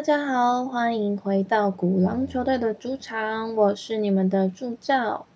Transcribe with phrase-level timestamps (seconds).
[0.00, 5.26] 大家好，欢迎回到鼓狼球队的主场，我是你们的助教。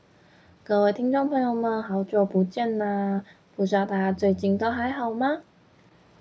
[0.64, 3.22] 各位听众朋友们，好久不见啦！
[3.54, 5.42] 不知道大家最近都还好吗？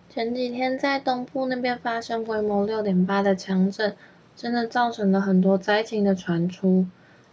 [0.10, 3.96] 前几天在东部那边发生规模六点八的强震，
[4.36, 6.86] 真的造成了很多灾情的传出。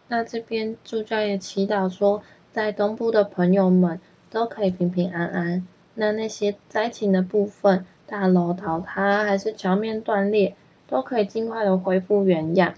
[0.07, 2.23] 那这边助教也祈祷说，
[2.53, 4.01] 在东部的朋友们
[4.31, 5.67] 都可以平平安安。
[5.95, 10.55] 那那些灾情的部分，大楼倒塌还是桥面断裂，
[10.91, 12.75] 都可以尽快的恢复原样，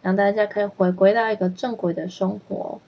[0.00, 2.80] 让大家可以回归到一个正轨的生活。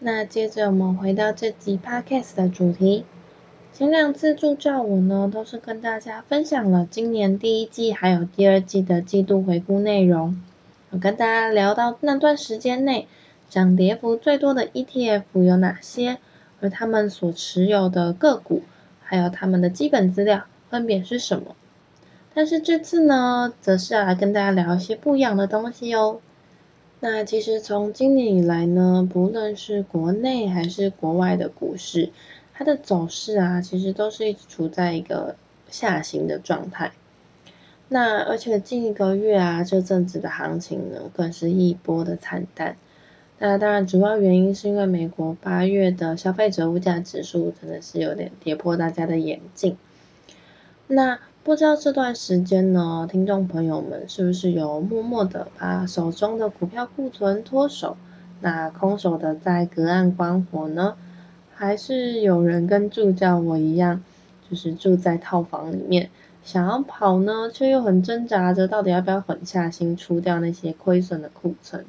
[0.00, 3.04] 那接着我们回到这集 podcast 的主题，
[3.72, 10.42] 前两次助教我呢都是跟大家分享了今年第一季还有第二季的季度回顾内容，
[10.90, 13.06] 我跟大家聊到那段时间内
[13.48, 16.18] 涨跌幅最多的 ETF 有哪些，
[16.60, 18.62] 而他们所持有的个股
[19.04, 21.54] 还有他们的基本资料分别是什么。
[22.34, 26.20] 但是这次呢，则是要来跟大家聊一些不一样的东西哦。
[27.00, 32.10] 那其实从今年以来呢，不论是国内还是国外的股市，
[32.54, 35.36] 它的走势啊，其实都是一直处在一个
[35.68, 36.92] 下行的状态。
[37.88, 42.76] 那而且近一个月啊，这阵子的行情呢，更是一波的惨淡。
[43.38, 49.76] 那当然，主要原因是因为美国八月的消费者物价指数真的是有点跌破大家的眼镜。
[50.86, 57.96] 那不知道这段时间呢，听众朋友们是不是有默默的把手中的股票库存脱手？
[58.40, 60.94] 那空手的在隔岸观火呢？
[61.52, 64.04] 还是有人跟助教我一样，
[64.48, 66.10] 就是住在套房里面，
[66.44, 71.84] 想要跑呢，却又很挣扎着，到底要不要狠下心出掉那些亏损的库存？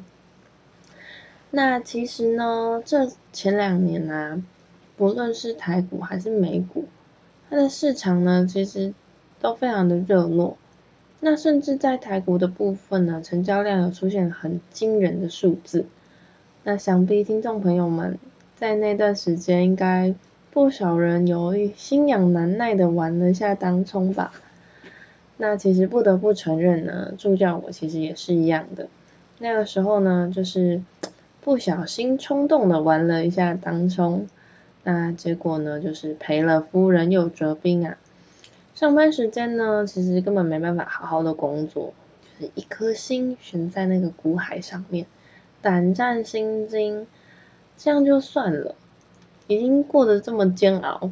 [1.52, 4.42] 那其实呢，这前两年啊，
[4.98, 6.86] 不论是台股还是美股，
[7.52, 8.96] 它的市场呢，其实。
[9.44, 10.58] 都非常的热络，
[11.20, 15.86] 那甚至在台股的部分呢，成交量有出现很惊人的数字。
[16.64, 18.18] 那想必听众朋友们
[18.56, 20.16] 在那段时间，应该
[20.50, 24.32] 不少人有心痒难耐的玩了一下当冲吧。
[25.36, 28.88] 那其实不得不承认呢，助教我其实也是一样的。
[29.40, 30.82] 那个时候呢，就是
[31.42, 34.26] 不小心冲动的玩了一下当冲，
[34.84, 37.98] 那结果呢，就是赔了夫人又折兵啊。
[38.76, 41.94] 上班时间呢，其实根本没办法好好的工作，
[42.40, 45.06] 就是一颗心悬在那个股海上面，
[45.62, 47.06] 胆战心惊，
[47.78, 48.74] 这样就算了，
[49.46, 51.12] 已经过得这么煎熬，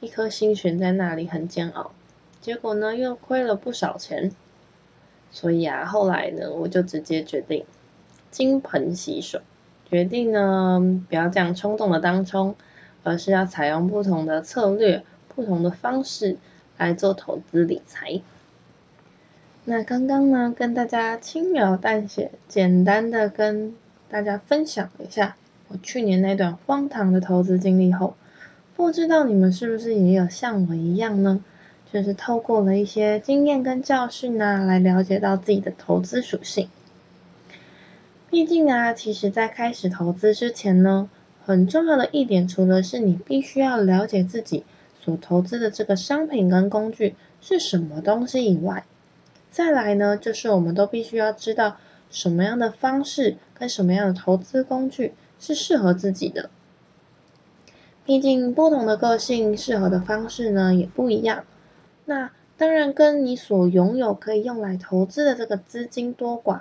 [0.00, 1.92] 一颗心悬在那里很煎熬，
[2.40, 4.32] 结果呢又亏了不少钱，
[5.30, 7.66] 所以啊，后来呢，我就直接决定
[8.30, 9.42] 金盆洗手，
[9.90, 10.80] 决定呢
[11.10, 12.54] 不要这样冲动的当冲，
[13.02, 16.38] 而是要采用不同的策略，不同的方式。
[16.78, 18.20] 来做投资理财。
[19.64, 23.74] 那刚刚呢，跟大家轻描淡写、简单的跟
[24.10, 25.36] 大家分享一下
[25.68, 28.16] 我去年那段荒唐的投资经历后，
[28.74, 31.44] 不知道你们是不是也有像我一样呢？
[31.92, 36.68] 就是透过了一些经验跟教训呢，来了解到自己的投资属性。
[38.30, 41.10] 毕竟啊，其实在开始投资之前呢，
[41.44, 44.64] 很重要的一点，除了是你必须要了解自己。
[45.04, 48.86] 所投资的这个商品跟工具是什么东西以外，
[49.50, 51.76] 再来呢，就是我们都必须要知道
[52.08, 56.50] 什么样的方式跟什么样的投资工具是适合自己的。
[58.04, 61.44] 毕竟不同的个性适合的方式呢也不一样。
[62.04, 66.60] 那当然跟你所拥有可以用来投资的这个资金多寡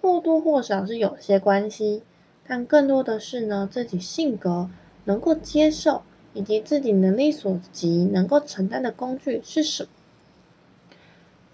[0.00, 2.02] 或多或少是有些关系，
[2.46, 4.70] 但更多的是呢自己性格
[5.04, 6.02] 能够接受。
[6.32, 9.88] 以及自己能力所及能够承担的工具是什么？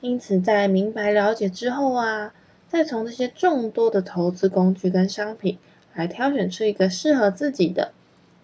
[0.00, 2.34] 因此，在明白了解之后啊，
[2.69, 5.59] 再从这些众多的投资工具跟商品
[5.94, 7.93] 来挑选出一个适合自己的、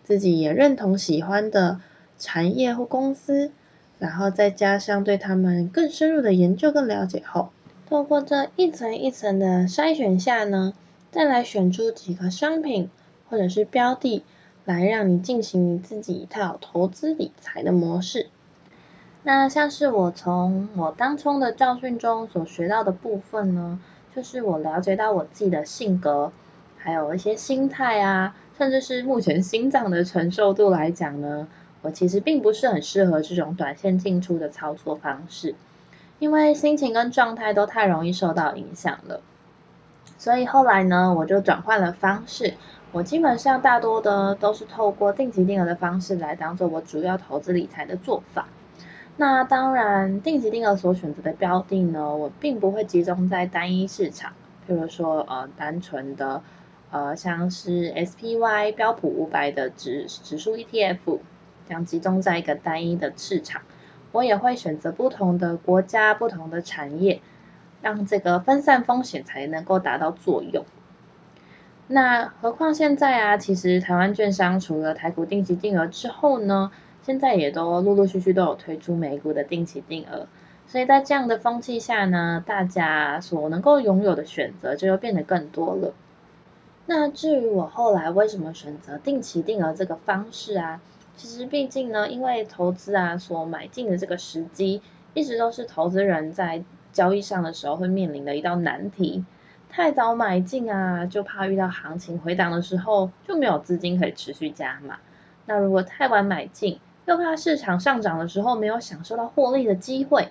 [0.03, 1.81] 自己也认同喜欢的
[2.19, 3.53] 产业或公司，
[3.99, 7.51] 然后再加上对他们更深入的研究跟了解后，
[7.89, 10.73] 透过这一层一层的筛选下呢，
[11.11, 12.89] 再来选出几个商品
[13.29, 14.25] 或者是标的。
[14.65, 18.29] 来让你进行你自己一套投资理财的模式。
[19.25, 23.81] 那像是我从我当初的教训中所学到的部分呢，
[24.15, 26.33] 就是我了解到我自己的性格，
[26.77, 31.47] 还有一些心态啊，甚至是目前心脏的承受度来讲呢，
[31.83, 35.55] 我其实并不是很适合这种短线进出的操作方式，
[36.19, 39.21] 因为心情跟状态都太容易受到影响了。
[40.19, 42.55] 所以后来呢，我就转换了方式。
[42.93, 48.47] 我基本上大多的都是透过定期定额的方式来当做我主要投资理财的做法。
[49.17, 54.33] 那当然，定期定额所选择的标的呢，我并不会集中在单一市场，
[54.69, 56.43] 譬如说呃单纯的
[56.91, 61.19] 呃像是 SPY 标普五百的指指数 ETF，
[61.67, 63.63] 这样集中在一个单一的市场。
[64.13, 67.23] 我也会选择不同的国家、不同的产业，
[67.81, 70.67] 让这个分散风险才能够达到作用。
[71.89, 76.71] 那何况现在啊，其实台湾券商除了台股定期定额之后呢？
[77.05, 80.29] 现在也都陆陆续续都有推出美股的定期定额，
[80.69, 85.95] 所以在这样的风气下呢，大家所能够拥有的选择就又变得更多了。
[86.87, 90.81] 那至于我后来为什么选择定期定额这个方式啊？
[91.17, 94.81] 其实毕竟呢，因为投资啊所买进的这个时机，
[95.13, 96.63] 一直都是投资人在
[96.93, 99.25] 交易上的时候会面临的一道难题。
[99.75, 104.99] 太早买进啊，就怕遇到行情回档的时候就没有资金可以持续加码。
[105.47, 110.29] 那如果太晚买进，又怕市场上涨的时候没有享受到获利的机会，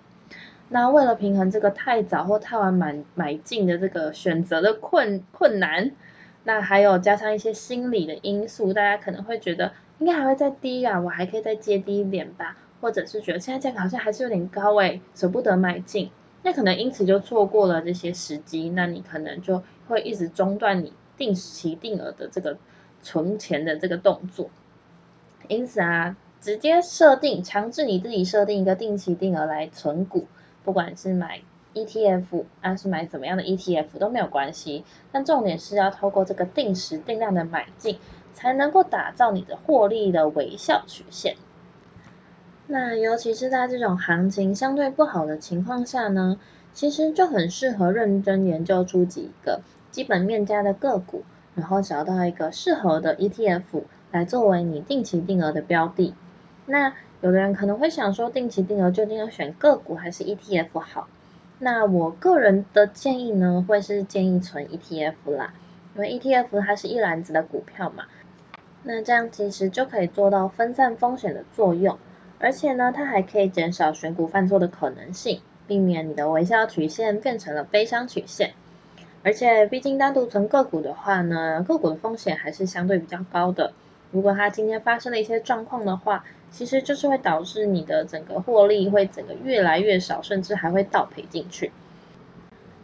[0.69, 5.89] 那为了平衡这个太早或太晚买买进的这个选择的困困难，
[6.43, 16.11] 那还有加上一些心理的因素，大家可能会觉得应该还会再低啊，我还可以再接低一点吧，或者是觉得现在价格好像还是有点高诶，舍不得买进，
[16.43, 22.57] 那可能因此就错过了这些时机，那你可能就会一直中断你定期定额的这个
[23.01, 24.49] 存钱的这个动作，
[25.47, 26.15] 因此啊。
[26.41, 30.25] 直接设定，强制你自己设定一个定期定额来存股，
[30.63, 31.41] 不管是买
[31.75, 34.83] ETF，还是买怎么样的 ETF 都没有关系。
[35.11, 37.99] 但重点是要透过这个定时定量的买进，
[38.33, 41.35] 才能够打造你的获利的微笑曲线。
[42.73, 46.39] 那尤其是在这种行情相对不好的情况下呢，
[46.71, 49.59] 其实就很适合认真研究出几个
[49.91, 53.83] 基本面佳的个股，然后找到一个适合的 ETF
[54.13, 56.13] 来作为你定期定额的标的。
[56.65, 61.09] 那有的人可能会想说，定期定额究竟要选个股还是 ETF 好？
[61.59, 65.53] 那我个人的建议呢，会是建议存 ETF 啦，
[65.95, 68.05] 因为 ETF 它是一篮子的股票嘛，
[68.83, 71.99] 那这样其实就可以做到分散风险的作用，
[72.41, 78.53] 而且呢，它还可以减少选股犯错的可能性，避免你的微笑曲线变成了悲伤曲线。
[79.23, 83.73] 而且毕竟单独存个股的话呢，个股的风险还是相对比较高的，
[84.09, 91.71] 如果它今天发生了一些状况的话，其实就是会导致你的整个获利会整个越来越少，甚至还会倒赔进去。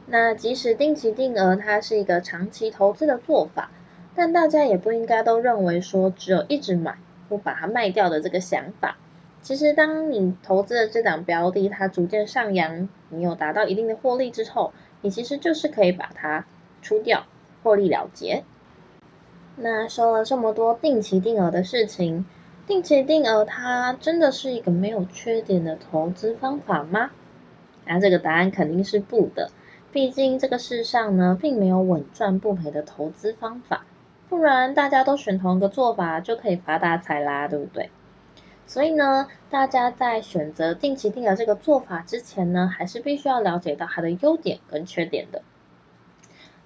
[0.05, 3.71] 那即使定期定额它是一个长期投资的做法，
[4.15, 8.95] 但大家也不应该都认为说只有一直买不把它卖掉的这个想法。
[9.41, 16.45] 其实当你投资的这档标的它逐渐上扬，你有达到一定的获利之后，你其实就是可以把它
[16.81, 17.25] 出掉，
[17.63, 18.43] 获利了结。
[19.55, 22.25] 那说了这么多定期定额的事情。
[22.67, 27.11] 定期定额，它真的是一个没有缺点的投资方法吗？
[27.85, 29.51] 那这个答案肯定是不的。
[29.93, 33.85] 毕竟这个世上呢，并没有稳赚不赔的投资方法，
[34.27, 37.89] 不然大家都选同一个做法就可以发大财啦，对不对？
[38.67, 45.41] 所以呢，大家在选择定期定额这个做法之前呢，还是必须要了解到它的优点跟缺点的。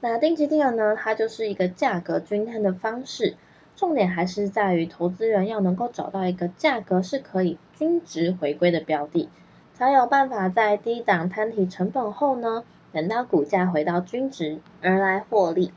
[0.02, 3.36] 那定期定额呢，它就是一个价格均摊的方式。
[3.74, 9.30] 重点还是在于投资人要能够找到一个价格是可以均值回归的标的，
[9.74, 15.72] 才有办法在低档摊提成本后呢，等到股价回到均值而来获利。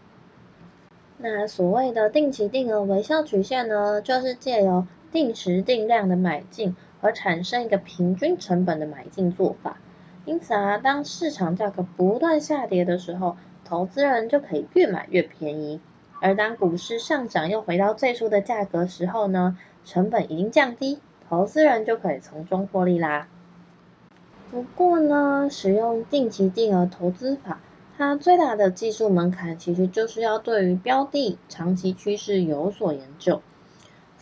[1.19, 9.79] 那所谓的定期定额微笑曲线呢，就是借由定时定量的买进而产生一个平均成本的买进做法。
[10.25, 15.81] 因此啊，当市场价格不断下跌的时候，投资人就可以越买越便宜。
[16.21, 23.29] 而当股市上涨又回到最初的价格时候呢，成本已经降低，投资人就可以从中获利啦。
[24.51, 27.61] 不过呢，使用定期定额投资法，
[27.97, 33.41] 它最大的技术门槛其实就是要对于标的长期趋势有所研究。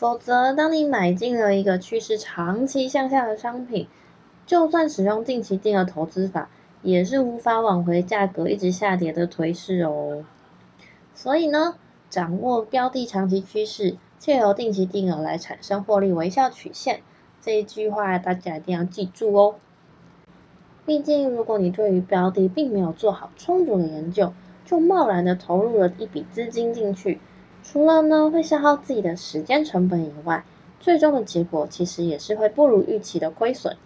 [0.03, 3.87] 否则，当你买进了一个趋势长期向下的商品，
[4.47, 6.51] 就算使用定期定额投资法，
[6.83, 10.25] 也是无法挽回价格一直下跌的颓势哦。
[11.15, 11.77] 所以呢，
[12.11, 17.03] 掌握标的长期趋势，借由定期定额来产生获利微笑曲线，
[17.41, 19.55] 这一句话大家一定要记住哦。
[20.85, 24.33] 毕竟，如果你对于标的并没有做好充足的研究，
[24.65, 27.21] 就贸然的投入了一笔资金进去，
[27.63, 30.45] 除了呢会消耗自己的时间成本以外，
[30.81, 33.77] 最终的结果其实也是会不如预期的亏损。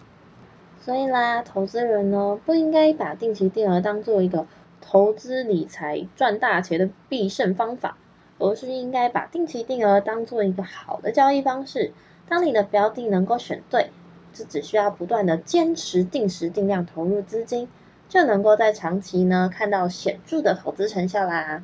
[0.81, 4.47] 所以啦，投资人呢不应该把定期定额当做一个
[4.81, 7.97] 投资理财赚大钱的必胜方法。
[8.39, 11.95] 而是应该把定期定额当做一个好的交易方式。
[12.29, 13.89] 当你的标的能够选对，
[14.35, 17.67] 这只需要不断的坚持定时定量投入资金，
[18.11, 21.63] 就能够在长期呢看到显著的投资成效啦。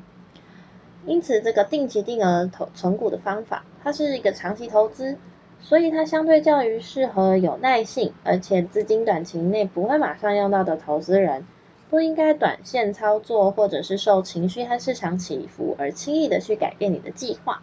[1.05, 5.17] 因此，这个定期定额投存股的方法，它是一个长期投资，
[5.59, 11.45] 所以它相对较于适合有耐性，而且资金短期内不会马上用到的投资人，
[11.89, 17.61] 不应该短线操作，或者是受情绪和市场起伏而轻易的去改变你的计划。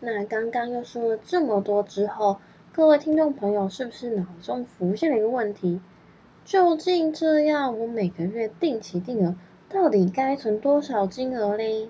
[0.00, 2.38] 那刚刚又说了这么多之后，
[2.72, 5.80] 各位听众朋友是不是脑中浮现了一个问题？
[6.44, 9.34] 究竟这样，我每个月定期定额
[9.68, 11.88] 到底该存多少金额嘞？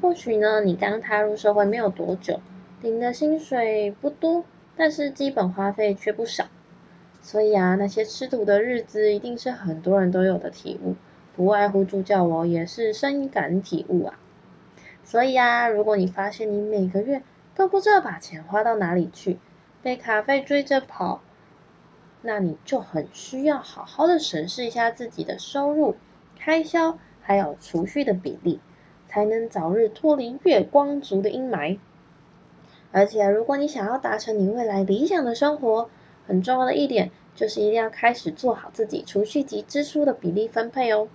[0.00, 2.40] 或许呢，你刚踏入社会没有多久，
[2.80, 4.44] 领的薪水不多，
[4.76, 6.46] 但是基本花费却不少。
[7.20, 10.96] 所以啊，那些吃土的日子一定是很多人都有的体悟，
[11.36, 14.18] 不外乎助教我也是深感体悟啊。
[15.04, 17.22] 所以啊，如果你发现你每个月
[17.54, 19.38] 都不知道把钱花到哪里去，
[19.82, 21.22] 被卡费追着跑，
[22.22, 25.94] 那你就很需要好好的审视一下自己的收入、
[26.38, 28.58] 开销还有储蓄的比例。
[29.12, 31.78] 才能早日脱离月光族的阴霾。
[32.92, 35.90] 而且，如果你想要达成你未来理想的生活，
[36.26, 41.08] 很重要的一点就是一定要开始做好自己储蓄及支出的比例分配哦。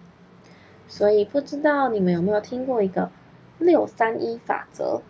[0.88, 3.10] 所以，不知道你们有没有听过一个
[3.58, 5.01] 六三一法则？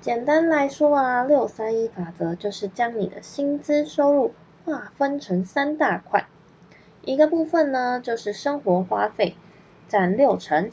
[0.00, 4.32] 简单来说啊，六三一法则就是将你的薪资收入
[4.64, 6.26] 划分成三大块，
[7.02, 9.36] 一个部分呢就是生活花费，
[9.86, 10.72] 占六成。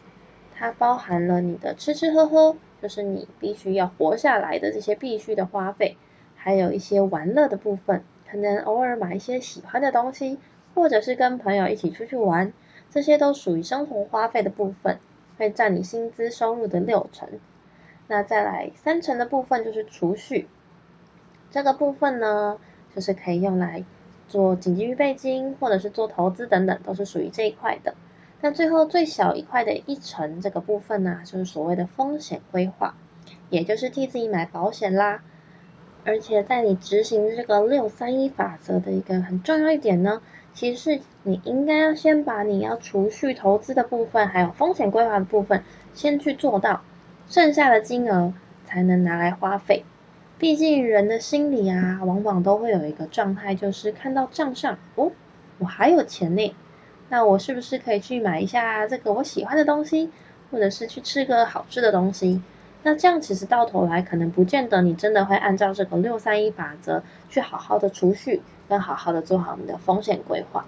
[0.59, 5.97] 它包含了你的吃吃喝喝，就是你必须要活下来的这些必须的花费，
[6.35, 10.39] 还有一些玩乐的部分，可能偶尔买一些喜欢的东西，
[10.73, 12.51] 或者是跟朋友一起出去玩，
[12.89, 14.97] 这些都属于生活花费的部分，
[15.37, 17.29] 会占你薪资收入的六成。
[18.07, 20.47] 那再来三成的部分就是储蓄，
[21.51, 22.57] 这个部分呢，
[22.95, 23.83] 就是可以用来
[24.27, 27.93] 做紧急预备金，或者是做投资等等，都是属于这一块的。
[28.41, 32.95] 那最后最小一块的一层这个部分呢，就是所谓的风险规划，
[33.49, 35.21] 也就是替自己买保险啦。
[36.05, 40.21] 而且在你执行这个六三一法则的一个很重要一点呢，
[40.53, 45.63] 其实是你应该要先把你要储蓄投资的部分，还有风险规划的部分
[45.93, 46.81] 先去做到，
[47.27, 48.33] 剩下的金额
[48.65, 49.83] 才能拿来花费。
[50.37, 55.11] 毕竟人的心理啊，往往都会有一个状态，就是看到账上哦，
[55.57, 56.55] 我还有钱呢。
[57.09, 60.11] 那我是不是可以去买一下这个我喜欢的东西，
[60.51, 62.41] 或者是去吃个好吃的东西？
[62.83, 70.65] 那这样其实到头来可能不见得你真的会按照这个六三一法则去好好的储蓄，跟好好的做好你的风险规划。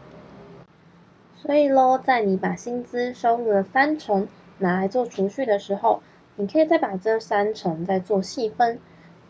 [1.37, 4.27] 所以喽，在你把薪资收入的三成
[4.57, 6.01] 拿来做储蓄的时候，
[6.35, 8.79] 你可以再把这三成再做细分，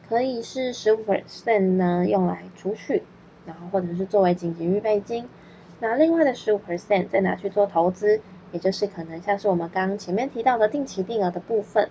[0.07, 3.03] 可以是十五 percent 呢用来储蓄，
[3.45, 5.27] 然后或者是作为紧急预备金。
[5.81, 8.19] 那另外的十五 percent 再拿去做投资，
[8.51, 11.89] 也就是可能像是我们刚刚前面提到的定期定额的部分。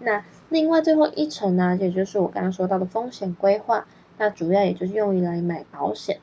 [0.00, 6.20] 那另外最后一层呢，也就是我刚刚说到的风险规划，那主要也就是用于来买保险。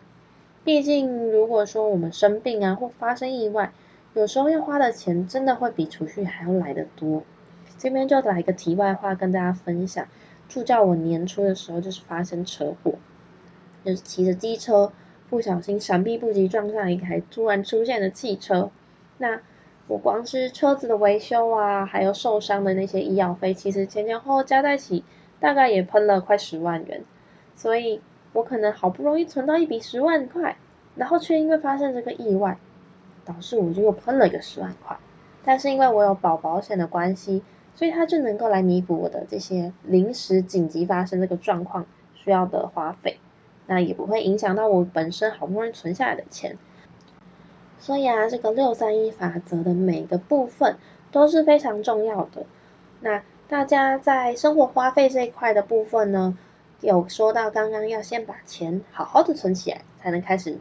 [0.63, 3.71] 毕竟如果说我们生病啊或发生意外，
[4.15, 7.23] 有时候要花的钱真的会比储蓄还要来得多。
[7.77, 10.07] 这边就来一个题外话跟大家分享，
[10.49, 12.93] 助教我年初的时候就是发生车祸，
[13.83, 14.91] 就是骑着机车。
[15.29, 18.69] 不小心闪避不及，撞上一台突然出现的汽车。
[19.17, 19.41] 那
[19.87, 25.03] 我光是车子的维修啊，还有受伤的那些医药费，其实前前后后加在一起，
[25.39, 27.03] 大概也喷了快十万元。
[27.55, 28.01] 所以
[28.33, 30.57] 我可能好不容易存到一笔十万块，
[30.95, 32.57] 然后却因为发生这个意外，
[33.23, 34.97] 导致我就又喷了一个十万块。
[35.43, 43.19] 但是因为我有保保险的关系，所以它就能够来弥补我的这些临时紧急发生这个状况需要的花费。
[43.67, 46.57] 那也不会影响到我本身好不容易存下来的钱，
[47.79, 50.77] 所以啊，这个六三一法则的每个部分
[51.11, 52.45] 都是非常重要的。
[53.01, 56.37] 那大家在生活花费这一块的部分呢，
[56.81, 60.59] 有说到刚刚要先把钱好好的存起来，才能开始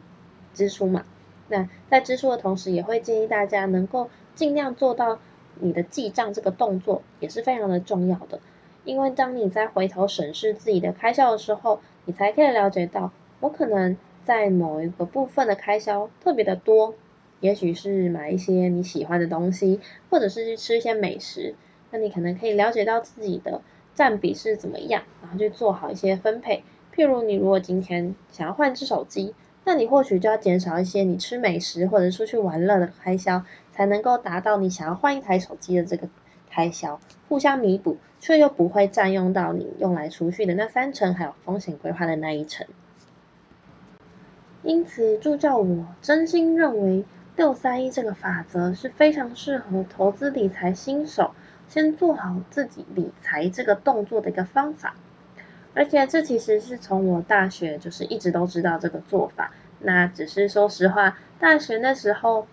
[0.54, 1.04] 支出嘛。
[1.48, 5.18] 那在支出的同时，也会建议大家能够尽量做到
[5.60, 8.40] 你的记账这个动作，也是非常的重要的。
[8.84, 16.94] 因为当你在回头审视自己的开销的时候，你才可以了解到，我可能在某一个部分的开销特别的多，
[17.40, 19.80] 也许是买一些你喜欢的东西，
[20.10, 21.54] 或者是去吃一些美食，
[21.90, 23.62] 那你可能可以了解到自己的
[23.94, 26.62] 占比是怎么样，然后去做好一些分配。
[26.94, 29.34] 譬如你如果今天想要换只手机，
[29.64, 36.08] 那你或许就要减少一些你吃美食或者出去玩乐的开销，才能够达到你想要换一台手机的这个。
[36.54, 42.64] 开销互相弥补，却又不会占用到你用来储蓄的那三成，还有风险规划的那一层。
[44.62, 51.34] 因此助教我真心认为六三一这个法则是非常适合投资理财新手
[51.66, 54.94] 先做好自己理财这个动作的一个方法。
[55.74, 62.46] 而且这其实是从我大学就是一直都知道这个做法，那只是说实话，大学那时候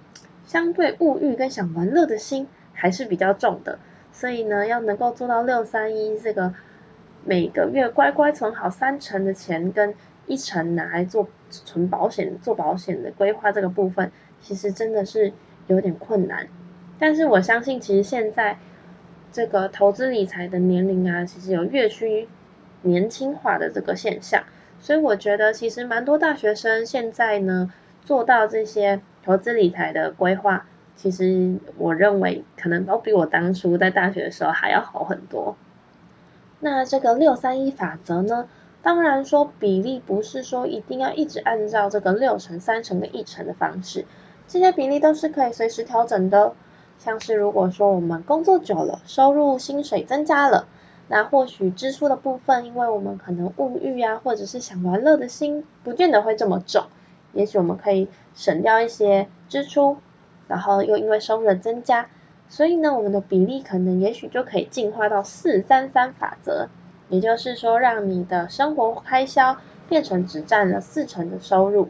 [0.48, 3.78] 相对物欲跟想玩乐的心还是比较重的，
[4.12, 6.54] 所以呢，要能够做到六三一这个
[7.26, 9.94] 每个月乖乖存好三成的钱跟
[10.28, 15.34] 一成拿来做存保险、做保险的规划这个部分，其实真的是
[15.68, 16.48] 有点困难。
[17.00, 18.58] 但是我相信，其实现在
[19.32, 22.28] 这个投资理财的年龄啊，其实有越趋。
[22.84, 24.44] 年轻化的这个现象，
[24.80, 27.72] 所以我觉得其实蛮多大学生现在呢
[28.04, 30.66] 做到这些投资理财的规划，
[31.02, 35.56] 其实我认为可能都比我当初在大学的时候还要好很多。
[36.60, 38.48] 那这个六三一法则呢，
[38.84, 44.06] 当然说比例不是说一定要一直按照这个六乘三乘的一乘的方式，
[44.48, 46.54] 这些比例都是可以随时调整的。
[47.00, 50.68] 像是如果说我们工作久了，收入薪水增加了。
[51.08, 56.86] 那或许支出的部分，因为我们可能物欲啊，或者是想玩乐的心，不见得会这么重。
[57.34, 59.98] 也许我们可以省掉一些支出，
[60.52, 62.08] 然后又因为收入的增加，
[62.50, 66.68] 所以呢，我们的比例可能也许就可以进化到四三三法则，
[67.08, 69.56] 也就是说，让你的生活开销
[69.88, 71.88] 变成只占了四成的收入，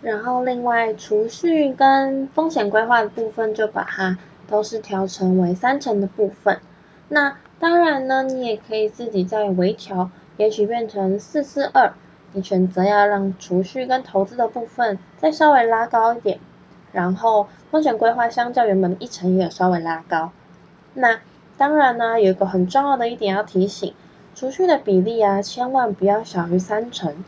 [0.00, 6.60] 然后另外储蓄跟风险规划的部分，就把它都是调成为三成的部分。
[7.08, 11.94] 那当然呢，你也可以自己再微调，也许变成四四二。
[12.32, 16.38] 你选择要让储蓄跟投资的部分再稍微拉高一点，
[16.92, 20.30] 然后风险规划相较原本的一成也有稍微拉高。
[20.94, 21.18] 那
[21.56, 23.94] 当然呢，有一个很重要的一点要提醒，
[24.34, 27.24] 储蓄的比例啊，千万不要小于三成，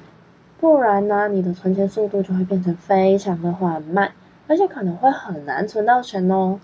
[0.61, 4.12] 不然呢，你的存钱速度就会变成非常的缓慢，
[4.46, 6.61] 而且可能会很难存到钱哦。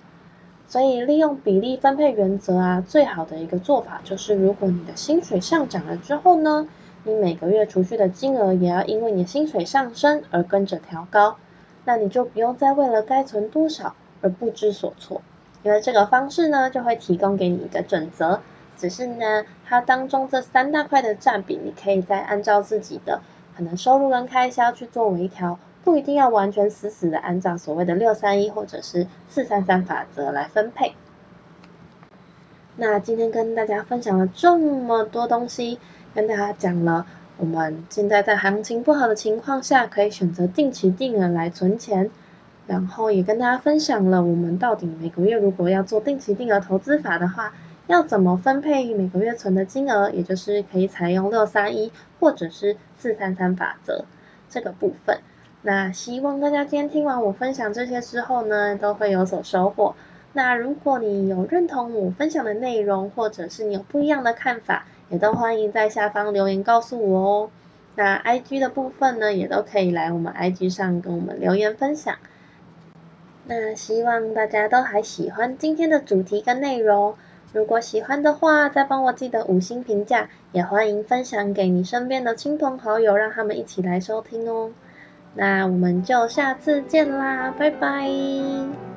[0.66, 6.66] 所以利用比例分配原则啊，最好的一个做法就是，如果你的薪水上涨了之后呢，
[7.04, 11.36] 你每个月储蓄的金额也要因为你的薪水上升而跟着调高，
[11.84, 15.22] 那你就不用再为了该存多少而不知所措，
[15.62, 18.40] 因为这个方式呢就会提供给你一个准则，
[18.76, 23.20] 只是呢它当中这三大块的占比，你可以再按照自己的
[23.56, 25.58] 可能收入跟开销去做微调。
[25.84, 30.94] 不一定要完全死死的按照所谓的六三一或者是四三三法则来分配。
[32.76, 35.78] 那今天跟大家分享了这么多东西，
[36.14, 37.04] 跟大家讲了
[37.36, 42.10] 我们现在在行情不好的情况下，可以选择定期定额来存钱，
[42.66, 47.52] 然后也跟大家分享了我们到底每个月如果要做定期定额投资法的话，
[47.88, 54.04] 要怎么分配每个月存的金额，也就是可以采用六三一或者是四三三法则
[54.48, 55.18] 这个部分。
[55.62, 59.96] 那希望大家今天听完我分享这些之后呢，都会有所收获。
[60.32, 67.50] 那如果你有认同我分享的内容，或者是你有不一样的看法，也都欢迎在下方留言告诉我哦。
[67.94, 72.16] 那 IG 的部分呢，也都可以来我们 IG 上跟我们留言分享。
[73.46, 77.14] 那希望大家都还喜欢今天的主题跟内容。
[77.52, 84.72] 如果喜欢的话，再帮我记得五星评价，也欢迎分享给你身边的亲朋好友，让他们一起来收听哦。
[85.34, 88.93] 那我们就下次见啦，拜拜。